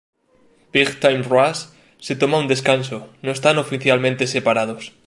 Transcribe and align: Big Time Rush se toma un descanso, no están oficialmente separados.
Big 0.73 0.99
Time 0.99 1.21
Rush 1.21 1.67
se 1.99 2.15
toma 2.15 2.39
un 2.39 2.47
descanso, 2.47 3.07
no 3.21 3.29
están 3.29 3.59
oficialmente 3.59 4.25
separados. 4.25 4.93